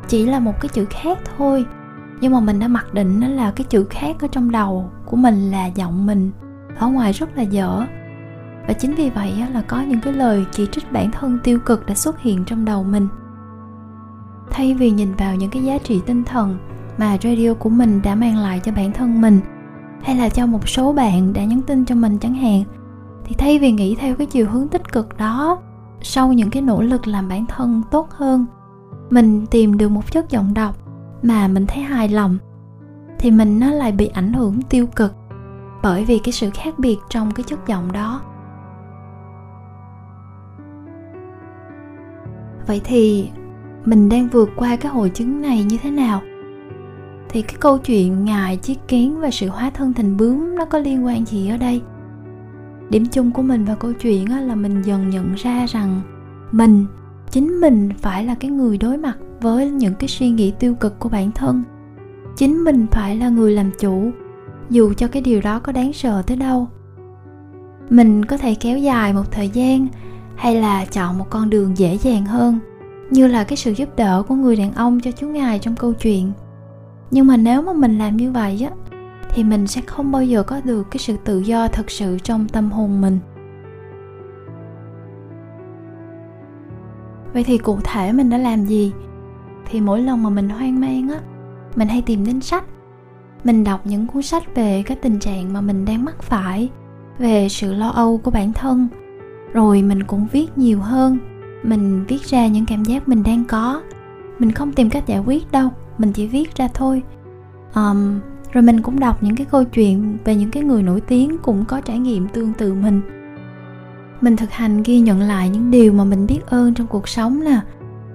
Chỉ 0.08 0.26
là 0.26 0.40
một 0.40 0.60
cái 0.60 0.68
chữ 0.68 0.86
khác 0.90 1.18
thôi. 1.36 1.64
Nhưng 2.20 2.32
mà 2.32 2.40
mình 2.40 2.58
đã 2.58 2.68
mặc 2.68 2.94
định 2.94 3.20
nó 3.20 3.28
là 3.28 3.50
cái 3.50 3.64
chữ 3.64 3.86
khác 3.90 4.16
ở 4.20 4.28
trong 4.32 4.50
đầu 4.50 4.90
của 5.06 5.16
mình 5.16 5.50
là 5.50 5.66
giọng 5.66 6.06
mình. 6.06 6.30
Ở 6.76 6.88
ngoài 6.88 7.12
rất 7.12 7.36
là 7.36 7.42
dở. 7.42 7.82
Và 8.68 8.72
chính 8.72 8.94
vì 8.94 9.10
vậy 9.10 9.34
là 9.54 9.62
có 9.62 9.82
những 9.82 10.00
cái 10.00 10.12
lời 10.12 10.44
chỉ 10.52 10.66
trích 10.72 10.92
bản 10.92 11.10
thân 11.10 11.38
tiêu 11.44 11.58
cực 11.58 11.86
đã 11.86 11.94
xuất 11.94 12.20
hiện 12.20 12.44
trong 12.44 12.64
đầu 12.64 12.84
mình. 12.84 13.08
Thay 14.50 14.74
vì 14.74 14.90
nhìn 14.90 15.14
vào 15.14 15.34
những 15.34 15.50
cái 15.50 15.62
giá 15.62 15.78
trị 15.78 16.00
tinh 16.06 16.24
thần 16.24 16.58
mà 16.98 17.18
radio 17.22 17.54
của 17.54 17.70
mình 17.70 18.02
đã 18.02 18.14
mang 18.14 18.36
lại 18.36 18.60
cho 18.64 18.72
bản 18.72 18.92
thân 18.92 19.20
mình, 19.20 19.40
hay 20.02 20.16
là 20.16 20.28
cho 20.28 20.46
một 20.46 20.68
số 20.68 20.92
bạn 20.92 21.32
đã 21.32 21.44
nhắn 21.44 21.62
tin 21.62 21.84
cho 21.84 21.94
mình 21.94 22.18
chẳng 22.18 22.34
hạn 22.34 22.64
thì 23.30 23.36
thay 23.38 23.58
vì 23.58 23.72
nghĩ 23.72 23.94
theo 23.94 24.14
cái 24.14 24.26
chiều 24.26 24.46
hướng 24.50 24.68
tích 24.68 24.92
cực 24.92 25.18
đó, 25.18 25.58
sau 26.00 26.32
những 26.32 26.50
cái 26.50 26.62
nỗ 26.62 26.82
lực 26.82 27.06
làm 27.06 27.28
bản 27.28 27.46
thân 27.46 27.82
tốt 27.90 28.10
hơn, 28.10 28.46
mình 29.10 29.46
tìm 29.46 29.78
được 29.78 29.88
một 29.88 30.12
chất 30.12 30.30
giọng 30.30 30.54
đọc 30.54 30.76
mà 31.22 31.48
mình 31.48 31.66
thấy 31.66 31.82
hài 31.82 32.08
lòng, 32.08 32.38
thì 33.18 33.30
mình 33.30 33.60
nó 33.60 33.70
lại 33.70 33.92
bị 33.92 34.06
ảnh 34.06 34.32
hưởng 34.32 34.62
tiêu 34.62 34.86
cực 34.96 35.14
bởi 35.82 36.04
vì 36.04 36.18
cái 36.18 36.32
sự 36.32 36.50
khác 36.54 36.78
biệt 36.78 36.96
trong 37.10 37.30
cái 37.30 37.44
chất 37.44 37.66
giọng 37.66 37.92
đó. 37.92 38.20
Vậy 42.66 42.80
thì 42.84 43.30
mình 43.84 44.08
đang 44.08 44.28
vượt 44.28 44.50
qua 44.56 44.76
cái 44.76 44.92
hội 44.92 45.10
chứng 45.10 45.42
này 45.42 45.64
như 45.64 45.78
thế 45.82 45.90
nào? 45.90 46.22
Thì 47.28 47.42
cái 47.42 47.56
câu 47.60 47.78
chuyện 47.78 48.24
ngài 48.24 48.56
chiếc 48.56 48.88
kiến 48.88 49.20
và 49.20 49.30
sự 49.30 49.48
hóa 49.48 49.70
thân 49.70 49.94
thành 49.94 50.16
bướm 50.16 50.56
nó 50.56 50.64
có 50.64 50.78
liên 50.78 51.06
quan 51.06 51.24
gì 51.24 51.48
ở 51.48 51.56
đây? 51.56 51.82
Điểm 52.90 53.06
chung 53.06 53.30
của 53.30 53.42
mình 53.42 53.64
và 53.64 53.74
câu 53.74 53.92
chuyện 53.92 54.48
là 54.48 54.54
mình 54.54 54.82
dần 54.82 55.10
nhận 55.10 55.34
ra 55.34 55.66
rằng 55.66 56.00
mình, 56.52 56.86
chính 57.30 57.60
mình 57.60 57.90
phải 57.98 58.24
là 58.24 58.34
cái 58.34 58.50
người 58.50 58.78
đối 58.78 58.96
mặt 58.96 59.18
với 59.40 59.70
những 59.70 59.94
cái 59.94 60.08
suy 60.08 60.30
nghĩ 60.30 60.52
tiêu 60.58 60.74
cực 60.74 60.98
của 60.98 61.08
bản 61.08 61.30
thân. 61.32 61.62
Chính 62.36 62.64
mình 62.64 62.86
phải 62.90 63.16
là 63.16 63.28
người 63.28 63.52
làm 63.52 63.70
chủ, 63.78 64.10
dù 64.70 64.92
cho 64.92 65.06
cái 65.06 65.22
điều 65.22 65.40
đó 65.40 65.58
có 65.58 65.72
đáng 65.72 65.92
sợ 65.92 66.22
tới 66.26 66.36
đâu. 66.36 66.68
Mình 67.90 68.24
có 68.24 68.36
thể 68.36 68.54
kéo 68.54 68.78
dài 68.78 69.12
một 69.12 69.30
thời 69.30 69.48
gian 69.48 69.86
hay 70.36 70.54
là 70.54 70.84
chọn 70.84 71.18
một 71.18 71.26
con 71.30 71.50
đường 71.50 71.78
dễ 71.78 71.98
dàng 72.02 72.26
hơn, 72.26 72.58
như 73.10 73.26
là 73.26 73.44
cái 73.44 73.56
sự 73.56 73.72
giúp 73.72 73.88
đỡ 73.96 74.22
của 74.28 74.34
người 74.34 74.56
đàn 74.56 74.72
ông 74.72 75.00
cho 75.00 75.10
chú 75.10 75.28
ngài 75.28 75.58
trong 75.58 75.74
câu 75.74 75.92
chuyện. 75.92 76.32
Nhưng 77.10 77.26
mà 77.26 77.36
nếu 77.36 77.62
mà 77.62 77.72
mình 77.72 77.98
làm 77.98 78.16
như 78.16 78.32
vậy 78.32 78.68
á 78.70 78.89
thì 79.34 79.44
mình 79.44 79.66
sẽ 79.66 79.80
không 79.80 80.12
bao 80.12 80.24
giờ 80.24 80.42
có 80.42 80.60
được 80.64 80.86
cái 80.90 80.98
sự 80.98 81.16
tự 81.24 81.38
do 81.38 81.68
thật 81.68 81.90
sự 81.90 82.18
trong 82.18 82.48
tâm 82.48 82.70
hồn 82.70 83.00
mình. 83.00 83.18
Vậy 87.32 87.44
thì 87.44 87.58
cụ 87.58 87.78
thể 87.84 88.12
mình 88.12 88.30
đã 88.30 88.38
làm 88.38 88.64
gì? 88.64 88.92
Thì 89.70 89.80
mỗi 89.80 90.00
lần 90.00 90.22
mà 90.22 90.30
mình 90.30 90.48
hoang 90.48 90.80
mang 90.80 91.08
á 91.08 91.20
mình 91.76 91.88
hay 91.88 92.02
tìm 92.02 92.26
đến 92.26 92.40
sách. 92.40 92.64
Mình 93.44 93.64
đọc 93.64 93.80
những 93.84 94.06
cuốn 94.06 94.22
sách 94.22 94.54
về 94.54 94.82
cái 94.86 94.96
tình 94.96 95.18
trạng 95.18 95.52
mà 95.52 95.60
mình 95.60 95.84
đang 95.84 96.04
mắc 96.04 96.22
phải 96.22 96.68
về 97.18 97.48
sự 97.48 97.74
lo 97.74 97.88
âu 97.88 98.18
của 98.18 98.30
bản 98.30 98.52
thân. 98.52 98.88
Rồi 99.52 99.82
mình 99.82 100.02
cũng 100.02 100.26
viết 100.32 100.58
nhiều 100.58 100.80
hơn. 100.80 101.18
Mình 101.62 102.04
viết 102.08 102.22
ra 102.22 102.46
những 102.46 102.66
cảm 102.66 102.84
giác 102.84 103.08
mình 103.08 103.22
đang 103.22 103.44
có. 103.44 103.82
Mình 104.38 104.52
không 104.52 104.72
tìm 104.72 104.90
cách 104.90 105.06
giải 105.06 105.18
quyết 105.18 105.52
đâu 105.52 105.70
mình 106.00 106.12
chỉ 106.12 106.26
viết 106.26 106.54
ra 106.54 106.68
thôi. 106.74 107.02
Um, 107.74 108.20
rồi 108.52 108.62
mình 108.62 108.82
cũng 108.82 109.00
đọc 109.00 109.22
những 109.22 109.36
cái 109.36 109.46
câu 109.50 109.64
chuyện 109.64 110.18
về 110.24 110.36
những 110.36 110.50
cái 110.50 110.62
người 110.62 110.82
nổi 110.82 111.00
tiếng 111.00 111.38
cũng 111.38 111.64
có 111.64 111.80
trải 111.80 111.98
nghiệm 111.98 112.28
tương 112.28 112.52
tự 112.52 112.74
mình. 112.74 113.00
Mình 114.20 114.36
thực 114.36 114.50
hành 114.50 114.82
ghi 114.82 115.00
nhận 115.00 115.20
lại 115.20 115.48
những 115.48 115.70
điều 115.70 115.92
mà 115.92 116.04
mình 116.04 116.26
biết 116.26 116.40
ơn 116.46 116.74
trong 116.74 116.86
cuộc 116.86 117.08
sống 117.08 117.44
nè. 117.44 117.60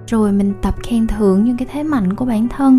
Rồi 0.06 0.32
mình 0.32 0.54
tập 0.62 0.74
khen 0.82 1.06
thưởng 1.06 1.44
những 1.44 1.56
cái 1.56 1.68
thế 1.72 1.82
mạnh 1.82 2.14
của 2.14 2.24
bản 2.24 2.48
thân. 2.48 2.78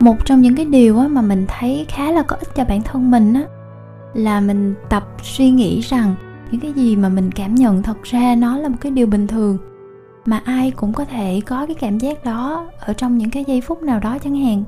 Một 0.00 0.24
trong 0.24 0.40
những 0.40 0.56
cái 0.56 0.66
điều 0.66 0.94
mà 0.94 1.22
mình 1.22 1.44
thấy 1.48 1.86
khá 1.88 2.12
là 2.12 2.22
có 2.22 2.36
ích 2.36 2.54
cho 2.54 2.64
bản 2.64 2.82
thân 2.82 3.10
mình 3.10 3.34
á, 3.34 3.44
là 4.14 4.40
mình 4.40 4.74
tập 4.88 5.08
suy 5.22 5.50
nghĩ 5.50 5.80
rằng 5.80 6.14
những 6.50 6.60
cái 6.60 6.72
gì 6.72 6.96
mà 6.96 7.08
mình 7.08 7.30
cảm 7.30 7.54
nhận 7.54 7.82
thật 7.82 8.02
ra 8.02 8.34
nó 8.38 8.58
là 8.58 8.68
một 8.68 8.76
cái 8.80 8.92
điều 8.92 9.06
bình 9.06 9.26
thường, 9.26 9.58
mà 10.26 10.40
ai 10.44 10.70
cũng 10.70 10.92
có 10.92 11.04
thể 11.04 11.40
có 11.46 11.66
cái 11.66 11.74
cảm 11.74 11.98
giác 11.98 12.24
đó 12.24 12.66
ở 12.80 12.92
trong 12.92 13.18
những 13.18 13.30
cái 13.30 13.44
giây 13.46 13.60
phút 13.60 13.82
nào 13.82 14.00
đó 14.00 14.18
chẳng 14.18 14.36
hạn. 14.36 14.64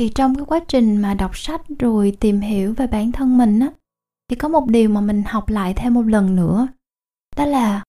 Thì 0.00 0.08
trong 0.08 0.34
cái 0.34 0.44
quá 0.46 0.60
trình 0.68 0.96
mà 0.96 1.14
đọc 1.14 1.36
sách 1.36 1.62
rồi 1.78 2.16
tìm 2.20 2.40
hiểu 2.40 2.74
về 2.76 2.86
bản 2.86 3.12
thân 3.12 3.38
mình 3.38 3.60
á, 3.60 3.68
thì 4.28 4.36
có 4.36 4.48
một 4.48 4.68
điều 4.68 4.88
mà 4.88 5.00
mình 5.00 5.22
học 5.26 5.48
lại 5.48 5.74
thêm 5.76 5.94
một 5.94 6.02
lần 6.02 6.36
nữa. 6.36 6.68
Đó 7.36 7.46
là 7.46 7.82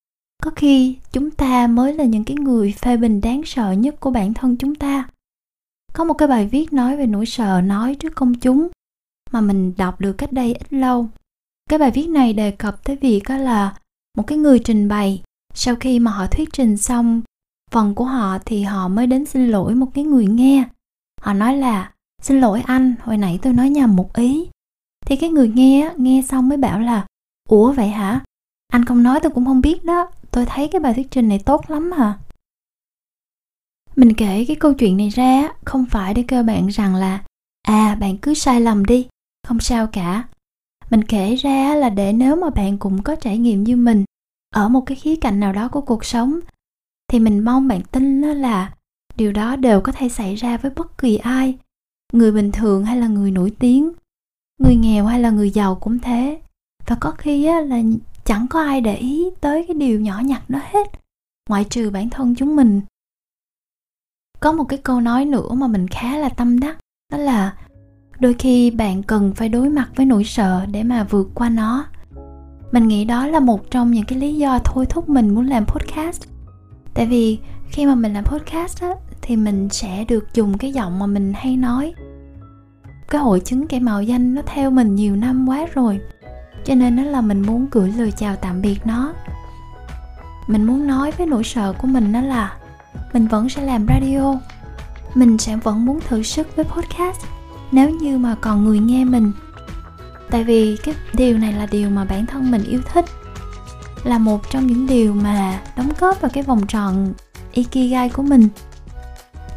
có 0.43 0.51
khi 0.55 0.97
chúng 1.11 1.31
ta 1.31 1.67
mới 1.67 1.93
là 1.93 2.03
những 2.03 2.23
cái 2.23 2.37
người 2.37 2.73
phê 2.77 2.97
bình 2.97 3.21
đáng 3.21 3.41
sợ 3.45 3.71
nhất 3.71 3.99
của 3.99 4.11
bản 4.11 4.33
thân 4.33 4.57
chúng 4.57 4.75
ta. 4.75 5.09
Có 5.93 6.03
một 6.03 6.13
cái 6.13 6.27
bài 6.27 6.47
viết 6.47 6.73
nói 6.73 6.97
về 6.97 7.05
nỗi 7.05 7.25
sợ 7.25 7.61
nói 7.61 7.95
trước 7.95 8.15
công 8.15 8.33
chúng 8.33 8.67
mà 9.31 9.41
mình 9.41 9.73
đọc 9.77 10.01
được 10.01 10.13
cách 10.13 10.33
đây 10.33 10.53
ít 10.53 10.73
lâu. 10.73 11.07
Cái 11.69 11.79
bài 11.79 11.91
viết 11.91 12.07
này 12.07 12.33
đề 12.33 12.51
cập 12.51 12.83
tới 12.83 12.95
việc 12.95 13.21
đó 13.29 13.37
là 13.37 13.77
một 14.17 14.23
cái 14.27 14.37
người 14.37 14.59
trình 14.59 14.87
bày, 14.87 15.23
sau 15.53 15.75
khi 15.75 15.99
mà 15.99 16.11
họ 16.11 16.27
thuyết 16.27 16.49
trình 16.53 16.77
xong 16.77 17.21
phần 17.71 17.95
của 17.95 18.05
họ 18.05 18.37
thì 18.45 18.61
họ 18.61 18.87
mới 18.87 19.07
đến 19.07 19.25
xin 19.25 19.47
lỗi 19.47 19.75
một 19.75 19.87
cái 19.93 20.03
người 20.03 20.25
nghe. 20.25 20.63
Họ 21.21 21.33
nói 21.33 21.57
là 21.57 21.91
xin 22.21 22.41
lỗi 22.41 22.61
anh, 22.65 22.95
hồi 23.01 23.17
nãy 23.17 23.39
tôi 23.41 23.53
nói 23.53 23.69
nhầm 23.69 23.95
một 23.95 24.13
ý. 24.15 24.49
Thì 25.05 25.15
cái 25.15 25.29
người 25.29 25.49
nghe 25.49 25.93
nghe 25.97 26.23
xong 26.27 26.49
mới 26.49 26.57
bảo 26.57 26.79
là, 26.79 27.05
ủa 27.49 27.71
vậy 27.71 27.89
hả? 27.89 28.23
Anh 28.67 28.85
không 28.85 29.03
nói 29.03 29.19
tôi 29.23 29.31
cũng 29.31 29.45
không 29.45 29.61
biết 29.61 29.85
đó. 29.85 30.11
Tôi 30.31 30.45
thấy 30.45 30.67
cái 30.67 30.79
bài 30.81 30.93
thuyết 30.93 31.11
trình 31.11 31.29
này 31.29 31.39
tốt 31.39 31.69
lắm 31.69 31.91
à. 31.91 32.19
Mình 33.95 34.13
kể 34.13 34.45
cái 34.47 34.55
câu 34.55 34.73
chuyện 34.73 34.97
này 34.97 35.09
ra 35.09 35.49
không 35.65 35.85
phải 35.85 36.13
để 36.13 36.23
kêu 36.27 36.43
bạn 36.43 36.67
rằng 36.67 36.95
là 36.95 37.23
à 37.61 37.95
bạn 37.95 38.17
cứ 38.17 38.33
sai 38.33 38.61
lầm 38.61 38.85
đi, 38.85 39.07
không 39.47 39.59
sao 39.59 39.87
cả. 39.87 40.23
Mình 40.89 41.03
kể 41.03 41.35
ra 41.35 41.75
là 41.75 41.89
để 41.89 42.13
nếu 42.13 42.35
mà 42.35 42.49
bạn 42.49 42.77
cũng 42.77 43.03
có 43.03 43.15
trải 43.15 43.37
nghiệm 43.37 43.63
như 43.63 43.75
mình, 43.75 44.05
ở 44.55 44.69
một 44.69 44.81
cái 44.81 44.97
khía 44.97 45.15
cạnh 45.15 45.39
nào 45.39 45.53
đó 45.53 45.69
của 45.71 45.81
cuộc 45.81 46.05
sống, 46.05 46.39
thì 47.07 47.19
mình 47.19 47.45
mong 47.45 47.67
bạn 47.67 47.81
tin 47.81 48.21
là 48.21 48.73
điều 49.15 49.31
đó 49.31 49.55
đều 49.55 49.81
có 49.81 49.91
thể 49.91 50.09
xảy 50.09 50.35
ra 50.35 50.57
với 50.57 50.71
bất 50.75 50.97
kỳ 50.97 51.17
ai 51.17 51.57
người 52.11 52.31
bình 52.31 52.51
thường 52.51 52.85
hay 52.85 52.97
là 52.97 53.07
người 53.07 53.31
nổi 53.31 53.51
tiếng 53.59 53.91
người 54.61 54.75
nghèo 54.75 55.05
hay 55.05 55.19
là 55.19 55.29
người 55.29 55.49
giàu 55.49 55.75
cũng 55.75 55.99
thế. 55.99 56.41
Và 56.87 56.95
có 56.99 57.11
khi 57.11 57.45
á, 57.45 57.61
là 57.61 57.81
chẳng 58.25 58.47
có 58.49 58.63
ai 58.63 58.81
để 58.81 58.95
ý 58.95 59.29
tới 59.41 59.65
cái 59.67 59.75
điều 59.75 59.99
nhỏ 59.99 60.19
nhặt 60.25 60.49
đó 60.49 60.59
hết 60.71 60.87
ngoại 61.49 61.63
trừ 61.63 61.89
bản 61.89 62.09
thân 62.09 62.35
chúng 62.35 62.55
mình. 62.55 62.81
Có 64.39 64.51
một 64.51 64.63
cái 64.63 64.79
câu 64.83 65.01
nói 65.01 65.25
nữa 65.25 65.49
mà 65.53 65.67
mình 65.67 65.87
khá 65.87 66.17
là 66.17 66.29
tâm 66.29 66.59
đắc 66.59 66.77
đó 67.11 67.17
là 67.17 67.55
đôi 68.19 68.33
khi 68.33 68.71
bạn 68.71 69.03
cần 69.03 69.33
phải 69.35 69.49
đối 69.49 69.69
mặt 69.69 69.89
với 69.95 70.05
nỗi 70.05 70.23
sợ 70.23 70.65
để 70.71 70.83
mà 70.83 71.03
vượt 71.03 71.29
qua 71.35 71.49
nó. 71.49 71.85
Mình 72.71 72.87
nghĩ 72.87 73.05
đó 73.05 73.27
là 73.27 73.39
một 73.39 73.71
trong 73.71 73.91
những 73.91 74.05
cái 74.05 74.19
lý 74.19 74.35
do 74.35 74.59
thôi 74.65 74.85
thúc 74.85 75.09
mình 75.09 75.35
muốn 75.35 75.47
làm 75.47 75.65
podcast. 75.65 76.21
Tại 76.93 77.05
vì 77.05 77.39
khi 77.69 77.85
mà 77.85 77.95
mình 77.95 78.13
làm 78.13 78.25
podcast 78.25 78.81
á, 78.81 78.89
thì 79.21 79.35
mình 79.35 79.69
sẽ 79.69 80.05
được 80.07 80.33
dùng 80.33 80.57
cái 80.57 80.73
giọng 80.73 80.99
mà 80.99 81.05
mình 81.05 81.33
hay 81.35 81.57
nói 81.57 81.93
cái 83.11 83.21
hội 83.21 83.39
chứng 83.39 83.67
kẻ 83.67 83.79
màu 83.79 84.03
danh 84.03 84.35
nó 84.35 84.41
theo 84.45 84.71
mình 84.71 84.95
nhiều 84.95 85.15
năm 85.15 85.49
quá 85.49 85.65
rồi. 85.73 85.99
Cho 86.65 86.75
nên 86.75 86.95
nó 86.95 87.03
là 87.03 87.21
mình 87.21 87.41
muốn 87.41 87.67
gửi 87.71 87.93
lời 87.97 88.11
chào 88.17 88.35
tạm 88.35 88.61
biệt 88.61 88.79
nó. 88.85 89.13
Mình 90.47 90.63
muốn 90.63 90.87
nói 90.87 91.11
với 91.17 91.27
nỗi 91.27 91.43
sợ 91.43 91.73
của 91.73 91.87
mình 91.87 92.11
đó 92.11 92.21
là 92.21 92.57
mình 93.13 93.27
vẫn 93.27 93.49
sẽ 93.49 93.61
làm 93.61 93.85
radio. 93.87 94.35
Mình 95.13 95.37
sẽ 95.37 95.55
vẫn 95.55 95.85
muốn 95.85 95.99
thử 96.07 96.23
sức 96.23 96.55
với 96.55 96.65
podcast 96.65 97.21
nếu 97.71 97.89
như 97.89 98.17
mà 98.17 98.35
còn 98.41 98.65
người 98.65 98.79
nghe 98.79 99.05
mình. 99.05 99.31
Tại 100.29 100.43
vì 100.43 100.77
cái 100.83 100.95
điều 101.13 101.37
này 101.37 101.53
là 101.53 101.65
điều 101.65 101.89
mà 101.89 102.05
bản 102.05 102.25
thân 102.25 102.51
mình 102.51 102.63
yêu 102.63 102.81
thích, 102.93 103.05
là 104.03 104.17
một 104.17 104.51
trong 104.51 104.67
những 104.67 104.87
điều 104.87 105.13
mà 105.13 105.59
đóng 105.77 105.91
góp 105.99 106.21
vào 106.21 106.31
cái 106.33 106.43
vòng 106.43 106.67
tròn 106.67 107.13
ikigai 107.51 108.09
của 108.09 108.23
mình. 108.23 108.47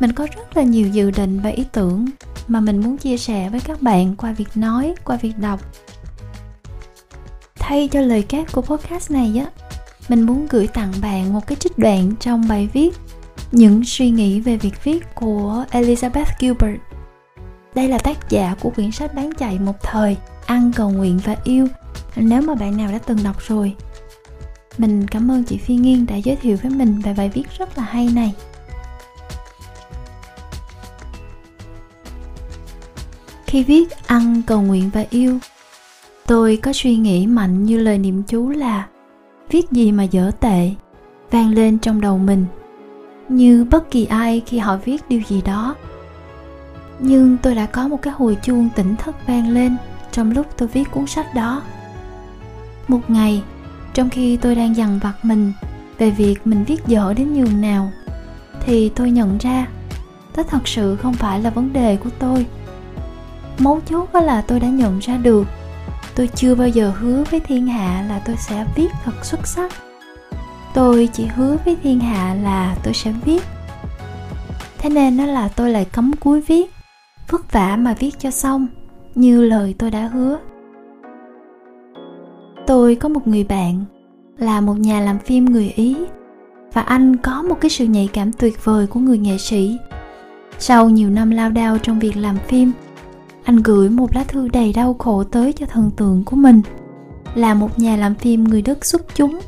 Mình 0.01 0.13
có 0.13 0.27
rất 0.37 0.57
là 0.57 0.63
nhiều 0.63 0.89
dự 0.89 1.11
định 1.11 1.41
và 1.41 1.51
ý 1.51 1.65
tưởng 1.73 2.07
mà 2.49 2.61
mình 2.61 2.81
muốn 2.81 2.97
chia 2.97 3.17
sẻ 3.17 3.49
với 3.49 3.61
các 3.61 3.83
bạn 3.83 4.17
qua 4.17 4.33
việc 4.33 4.49
nói, 4.55 4.95
qua 5.05 5.17
việc 5.17 5.39
đọc. 5.39 5.61
Thay 7.55 7.89
cho 7.93 8.01
lời 8.01 8.23
kết 8.23 8.53
của 8.53 8.63
podcast 8.63 9.11
này 9.11 9.33
á, 9.39 9.67
mình 10.09 10.23
muốn 10.23 10.47
gửi 10.51 10.67
tặng 10.67 10.93
bạn 11.03 11.33
một 11.33 11.47
cái 11.47 11.57
trích 11.57 11.79
đoạn 11.79 12.13
trong 12.21 12.49
bài 12.49 12.69
viết 12.73 12.95
những 13.53 13.85
suy 13.85 14.11
nghĩ 14.11 14.41
về 14.41 14.57
việc 14.57 14.85
viết 14.85 15.15
của 15.15 15.65
elizabeth 15.71 16.25
gilbert. 16.41 16.81
Đây 17.75 17.89
là 17.89 17.99
tác 17.99 18.31
giả 18.31 18.55
của 18.61 18.71
quyển 18.71 18.91
sách 18.91 19.15
bán 19.15 19.31
chạy 19.39 19.59
một 19.59 19.83
thời, 19.83 20.17
ăn 20.47 20.73
cầu 20.77 20.91
nguyện 20.91 21.21
và 21.25 21.37
yêu. 21.45 21.69
Nếu 22.17 22.43
mà 22.43 22.55
bạn 22.55 22.77
nào 22.77 22.93
đã 22.93 22.99
từng 22.99 23.19
đọc 23.25 23.37
rồi, 23.47 23.75
mình 24.79 25.07
cảm 25.09 25.31
ơn 25.31 25.45
chị 25.45 25.59
phi 25.59 25.77
nghiên 25.77 26.07
đã 26.07 26.17
giới 26.17 26.37
thiệu 26.37 26.57
với 26.63 26.71
mình 26.71 27.01
về 27.01 27.15
bài 27.15 27.31
viết 27.35 27.47
rất 27.59 27.79
là 27.79 27.85
hay 27.85 28.09
này. 28.15 28.35
Khi 33.55 33.65
viết 33.65 34.07
ăn, 34.07 34.43
cầu 34.47 34.63
nguyện 34.63 34.91
và 34.93 35.05
yêu 35.11 35.39
tôi 36.27 36.59
có 36.63 36.73
suy 36.75 36.97
nghĩ 36.97 37.27
mạnh 37.27 37.65
như 37.65 37.79
lời 37.79 37.99
niệm 37.99 38.23
chú 38.23 38.49
là 38.49 38.87
viết 39.51 39.71
gì 39.71 39.93
mà 39.93 40.03
dở 40.03 40.31
tệ, 40.41 40.71
vang 41.31 41.51
lên 41.51 41.79
trong 41.79 42.01
đầu 42.01 42.19
mình, 42.19 42.47
như 43.29 43.65
bất 43.71 43.91
kỳ 43.91 44.05
ai 44.05 44.43
khi 44.47 44.59
họ 44.59 44.77
viết 44.77 45.09
điều 45.09 45.21
gì 45.29 45.43
đó. 45.43 45.75
Nhưng 46.99 47.37
tôi 47.43 47.55
đã 47.55 47.67
có 47.67 47.89
một 47.89 48.03
cái 48.03 48.15
hồi 48.17 48.37
chuông 48.43 48.69
tỉnh 48.77 48.97
thức 48.97 49.15
vang 49.27 49.51
lên 49.51 49.77
trong 50.13 50.31
lúc 50.31 50.47
tôi 50.57 50.69
viết 50.69 50.91
cuốn 50.91 51.07
sách 51.07 51.35
đó. 51.35 51.63
Một 52.89 53.11
ngày, 53.11 53.43
trong 53.95 54.11
khi 54.11 54.37
tôi 54.37 54.55
đang 54.55 54.77
dằn 54.77 54.99
vặt 55.03 55.15
mình 55.23 55.53
về 55.99 56.11
việc 56.11 56.47
mình 56.47 56.65
viết 56.65 56.87
dở 56.87 57.15
đến 57.17 57.35
nhường 57.35 57.61
nào, 57.61 57.93
thì 58.65 58.89
tôi 58.89 59.11
nhận 59.11 59.39
ra, 59.39 59.67
đó 60.37 60.43
thật 60.43 60.69
sự 60.69 60.97
không 60.97 61.15
phải 61.15 61.41
là 61.41 61.51
vấn 61.51 61.73
đề 61.73 61.97
của 61.97 62.11
tôi 62.19 62.47
mấu 63.59 63.81
chốt 63.87 64.09
đó 64.13 64.21
là 64.21 64.41
tôi 64.41 64.61
đã 64.61 64.69
nhận 64.69 64.99
ra 64.99 65.17
được. 65.17 65.47
Tôi 66.15 66.29
chưa 66.35 66.55
bao 66.55 66.69
giờ 66.69 66.93
hứa 66.99 67.25
với 67.31 67.41
thiên 67.41 67.67
hạ 67.67 68.05
là 68.09 68.19
tôi 68.19 68.37
sẽ 68.37 68.67
viết 68.77 68.89
thật 69.05 69.25
xuất 69.25 69.47
sắc. 69.47 69.73
Tôi 70.75 71.09
chỉ 71.13 71.27
hứa 71.27 71.57
với 71.65 71.77
thiên 71.83 72.01
hạ 72.01 72.37
là 72.43 72.77
tôi 72.83 72.95
sẽ 72.95 73.13
viết. 73.25 73.43
Thế 74.79 74.91
nên 74.91 75.17
nó 75.17 75.27
là 75.27 75.49
tôi 75.49 75.71
lại 75.71 75.85
cấm 75.85 76.13
cuối 76.13 76.41
viết. 76.41 76.71
Vất 77.31 77.53
vả 77.53 77.77
mà 77.77 77.95
viết 77.99 78.19
cho 78.19 78.31
xong, 78.31 78.67
như 79.15 79.43
lời 79.45 79.75
tôi 79.79 79.91
đã 79.91 80.07
hứa. 80.07 80.39
Tôi 82.67 82.95
có 82.95 83.09
một 83.09 83.29
người 83.29 83.45
bạn, 83.45 83.85
là 84.39 84.61
một 84.61 84.79
nhà 84.79 85.01
làm 85.01 85.19
phim 85.19 85.45
người 85.45 85.73
ý, 85.77 85.97
và 86.73 86.83
anh 86.83 87.17
có 87.17 87.43
một 87.43 87.61
cái 87.61 87.71
sự 87.71 87.85
nhạy 87.85 88.09
cảm 88.13 88.33
tuyệt 88.33 88.65
vời 88.65 88.87
của 88.87 89.01
người 89.01 89.19
nghệ 89.19 89.39
sĩ. 89.39 89.79
Sau 90.59 90.91
nhiều 90.91 91.11
năm 91.11 91.31
lao 91.31 91.51
đao 91.51 91.79
trong 91.79 91.99
việc 91.99 92.17
làm 92.17 92.39
phim 92.49 92.73
anh 93.45 93.57
gửi 93.57 93.91
một 93.91 94.15
lá 94.15 94.25
thư 94.25 94.49
đầy 94.49 94.73
đau 94.73 94.95
khổ 94.99 95.25
tới 95.25 95.53
cho 95.53 95.67
thần 95.67 95.91
tượng 95.97 96.25
của 96.25 96.37
mình, 96.37 96.63
là 97.35 97.55
một 97.55 97.79
nhà 97.79 97.97
làm 97.97 98.15
phim 98.15 98.45
người 98.45 98.63
đức 98.63 98.85
xuất 98.85 99.15
chúng. 99.15 99.41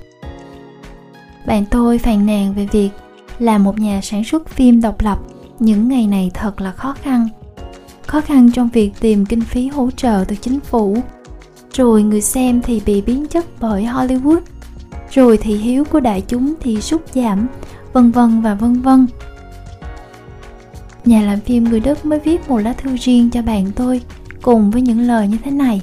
Bạn 1.47 1.65
tôi 1.71 1.99
phàn 1.99 2.26
nàn 2.26 2.55
về 2.55 2.69
việc 2.73 2.91
là 3.38 3.59
một 3.59 3.79
nhà 3.79 4.00
sản 4.03 4.25
xuất 4.25 4.49
phim 4.49 4.81
độc 4.81 5.00
lập. 5.00 5.19
Những 5.59 5.88
ngày 5.88 6.07
này 6.07 6.31
thật 6.35 6.61
là 6.61 6.73
khó 6.73 6.95
khăn. 7.03 7.29
Khó 8.07 8.21
khăn 8.21 8.50
trong 8.53 8.69
việc 8.73 8.93
tìm 9.00 9.26
kinh 9.26 9.41
phí 9.41 9.69
hỗ 9.69 9.91
trợ 9.91 10.25
từ 10.29 10.37
chính 10.37 10.61
phủ. 10.61 10.97
Rồi 11.73 12.03
người 12.03 12.21
xem 12.21 12.62
thì 12.62 12.83
bị 12.87 13.00
biến 13.00 13.26
chất 13.26 13.45
bởi 13.61 13.85
hollywood. 13.85 14.41
Rồi 15.11 15.37
thị 15.37 15.57
hiếu 15.57 15.85
của 15.85 16.00
đại 16.00 16.21
chúng 16.21 16.55
thì 16.61 16.81
sút 16.81 17.03
giảm, 17.15 17.47
vân 17.93 18.11
vân 18.11 18.41
và 18.43 18.55
vân 18.55 18.83
vân 18.83 19.07
nhà 21.07 21.23
làm 21.23 21.41
phim 21.41 21.65
người 21.65 21.81
Đức 21.81 22.05
mới 22.05 22.19
viết 22.19 22.49
một 22.51 22.59
lá 22.59 22.73
thư 22.73 22.97
riêng 22.97 23.31
cho 23.31 23.43
bạn 23.43 23.67
tôi 23.77 24.01
cùng 24.43 24.71
với 24.71 24.83
những 24.83 25.01
lời 25.01 25.29
như 25.29 25.37
thế 25.45 25.51
này. 25.51 25.83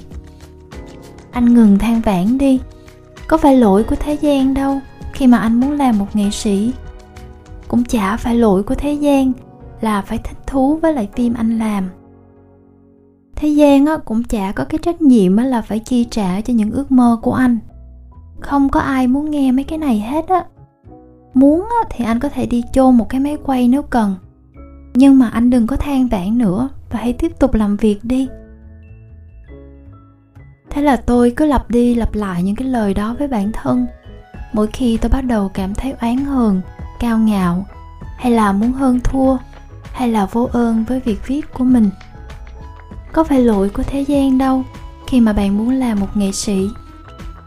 Anh 1.32 1.54
ngừng 1.54 1.78
than 1.78 2.02
vãn 2.02 2.38
đi. 2.38 2.60
có 3.28 3.38
phải 3.38 3.58
lỗi 3.58 3.84
của 3.84 3.96
thế 4.00 4.14
gian 4.14 4.54
đâu 4.54 4.80
khi 5.14 5.28
mà 5.28 5.38
anh 5.38 5.60
muốn 5.60 5.72
làm 5.72 5.98
một 5.98 6.16
nghệ 6.16 6.30
sĩ? 6.32 6.74
Cũng 7.68 7.84
chả 7.84 8.18
phải 8.18 8.36
lỗi 8.36 8.64
của 8.64 8.76
thế 8.76 8.94
gian 8.94 9.32
là 9.82 10.02
phải 10.02 10.18
thích 10.18 10.38
thú 10.48 10.76
với 10.82 10.94
lại 10.94 11.10
phim 11.16 11.34
anh 11.34 11.60
làm. 11.60 11.90
Thế 13.36 13.50
gian 13.50 13.86
á, 13.86 13.98
cũng 13.98 14.24
chả 14.24 14.52
có 14.52 14.66
cái 14.66 14.80
trách 14.84 15.02
nhiệm 15.02 15.36
á, 15.36 15.46
là 15.46 15.62
phải 15.62 15.80
chi 15.80 16.04
trả 16.04 16.42
cho 16.42 16.54
những 16.54 16.72
ước 16.72 16.92
mơ 16.92 17.20
của 17.22 17.34
anh. 17.34 17.60
Không 18.40 18.70
có 18.70 18.80
ai 18.80 19.08
muốn 19.08 19.32
nghe 19.32 19.52
mấy 19.52 19.64
cái 19.64 19.78
này 19.78 20.00
hết 20.00 20.28
á. 20.28 20.46
Muốn 21.34 21.62
á, 21.62 21.88
thì 21.90 22.06
anh 22.06 22.20
có 22.20 22.30
thể 22.30 22.46
đi 22.46 22.64
chôn 22.74 22.98
một 22.98 23.10
cái 23.10 23.20
máy 23.20 23.38
quay 23.44 23.68
nếu 23.68 23.82
cần 23.82 24.16
nhưng 24.94 25.20
mà 25.20 25.30
anh 25.30 25.50
đừng 25.50 25.68
có 25.68 25.76
than 25.76 26.08
vãn 26.08 26.38
nữa, 26.38 26.70
và 26.90 27.00
hãy 27.00 27.14
tiếp 27.14 27.32
tục 27.40 27.54
làm 27.54 27.78
việc 27.78 28.00
đi. 28.04 28.28
Thế 30.70 30.82
là 30.82 30.96
tôi 30.96 31.34
cứ 31.36 31.46
lặp 31.46 31.72
đi 31.72 31.96
lặp 31.96 32.14
lại 32.14 32.44
những 32.44 32.56
cái 32.56 32.68
lời 32.68 32.94
đó 32.94 33.16
với 33.20 33.28
bản 33.28 33.52
thân. 33.52 33.88
Mỗi 34.54 34.68
khi 34.68 34.98
tôi 34.98 35.10
bắt 35.10 35.22
đầu 35.22 35.50
cảm 35.54 35.76
thấy 35.76 35.94
oán 36.02 36.18
hờn, 36.18 36.62
cao 37.00 37.18
ngạo, 37.18 37.66
hay 38.18 38.32
là 38.32 38.52
muốn 38.52 38.72
hơn 38.72 39.00
thua, 39.04 39.38
hay 39.94 40.12
là 40.12 40.26
vô 40.26 40.50
ơn 40.52 40.84
với 40.84 41.00
việc 41.00 41.28
viết 41.28 41.54
của 41.54 41.64
mình. 41.64 41.90
Có 43.14 43.24
phải 43.24 43.42
lỗi 43.42 43.70
của 43.70 43.84
thế 43.84 44.02
gian 44.02 44.38
đâu, 44.38 44.64
khi 45.08 45.22
mà 45.22 45.34
bạn 45.34 45.58
muốn 45.58 45.70
làm 45.70 46.00
một 46.00 46.18
nghệ 46.18 46.32
sĩ. 46.32 46.68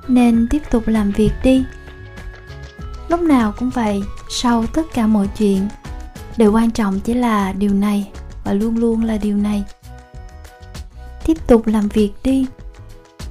Nên 0.08 0.46
tiếp 0.50 0.62
tục 0.70 0.82
làm 0.86 1.10
việc 1.10 1.32
đi. 1.42 1.64
Lúc 3.08 3.20
nào 3.20 3.52
cũng 3.58 3.70
vậy, 3.70 4.02
sau 4.28 4.66
tất 4.66 4.82
cả 4.94 5.06
mọi 5.06 5.28
chuyện 5.38 5.68
điều 6.37 6.52
quan 6.52 6.71
trọng 6.71 7.00
chỉ 7.00 7.14
là 7.14 7.52
điều 7.52 7.75
này 7.75 8.09
và 8.45 8.52
luôn 8.52 8.76
luôn 8.76 9.05
là 9.05 9.16
điều 9.16 9.37
này. 9.37 9.64
Tiếp 11.26 11.47
tục 11.47 11.66
làm 11.66 11.88
việc 11.88 12.12
đi. 12.25 12.47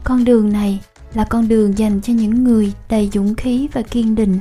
Con 0.03 0.25
đường 0.25 0.53
này 0.53 0.79
là 1.13 1.23
con 1.23 1.47
đường 1.47 1.77
dành 1.77 2.01
cho 2.01 2.13
những 2.13 2.43
người 2.43 2.73
đầy 2.89 3.09
dũng 3.13 3.35
khí 3.35 3.67
và 3.73 3.81
kiên 3.81 4.15
định. 4.15 4.39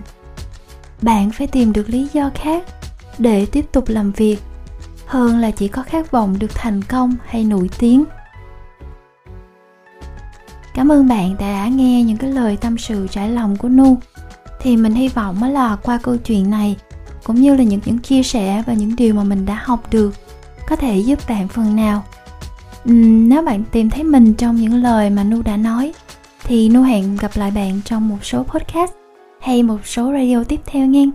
Bạn 1.03 1.31
phải 1.31 1.47
tìm 1.47 1.73
được 1.73 1.89
lý 1.89 2.09
do 2.13 2.31
khác 2.35 2.65
để 3.19 3.47
tiếp 3.47 3.67
tục 3.73 3.89
làm 3.89 4.13
việc 4.13 4.39
hơn 5.07 5.39
là 5.39 5.51
chỉ 5.51 5.69
có 5.69 5.83
khát 5.83 6.11
vọng 6.11 6.39
được 6.39 6.55
thành 6.55 6.83
công 6.83 7.17
hay 7.27 7.45
nổi 7.45 7.71
tiếng. 7.79 8.05
Cảm 10.75 10.93
ơn 10.93 11.09
bạn 11.09 11.37
đã 11.39 11.69
nghe 11.69 12.03
những 12.03 12.17
cái 12.17 12.33
lời 12.33 12.57
tâm 12.57 12.79
sự 12.79 13.07
trải 13.11 13.31
lòng 13.31 13.57
của 13.57 13.69
nu. 13.69 13.99
Thì 14.61 14.77
mình 14.77 14.95
hy 14.95 15.09
vọng 15.09 15.43
là 15.43 15.77
qua 15.77 15.99
câu 16.03 16.17
chuyện 16.17 16.51
này 16.51 16.77
cũng 17.25 17.41
như 17.41 17.57
là 17.57 17.63
những 17.63 17.81
những 17.85 17.99
chia 17.99 18.23
sẻ 18.23 18.63
và 18.67 18.73
những 18.73 18.97
điều 18.97 19.15
mà 19.15 19.25
mình 19.25 19.47
đã 19.47 19.61
học 19.65 19.81
được 19.91 20.15
có 20.69 20.77
thể 20.77 20.99
giúp 20.99 21.19
bạn 21.29 21.49
phần 21.49 21.77
nào. 21.77 22.05
Uhm, 22.89 23.29
nếu 23.29 23.43
bạn 23.43 23.63
tìm 23.73 23.91
thấy 23.91 24.05
mình 24.05 24.35
trong 24.35 24.57
những 24.57 24.75
lời 24.75 25.11
mà 25.11 25.25
nu 25.25 25.43
đã 25.43 25.57
nói 25.57 25.93
thì 26.45 26.69
nu 26.69 26.83
hẹn 26.83 27.17
gặp 27.17 27.31
lại 27.35 27.51
bạn 27.51 27.81
trong 27.85 28.09
một 28.09 28.25
số 28.25 28.43
podcast 28.43 28.93
hay 29.41 29.63
một 29.63 29.87
số 29.87 30.13
radio 30.13 30.45
tiếp 30.45 30.61
theo 30.67 30.87
nghe. 30.87 31.07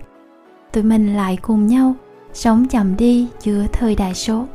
Tụi 0.72 0.84
mình 0.84 1.16
lại 1.16 1.38
cùng 1.42 1.68
nhau 1.68 1.96
sống 2.34 2.68
chậm 2.68 2.98
đi 2.98 3.28
giữa 3.42 3.66
thời 3.72 3.96
đại 3.96 4.14
số. 4.16 4.46